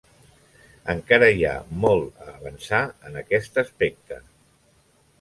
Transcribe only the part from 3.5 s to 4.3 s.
aspecte.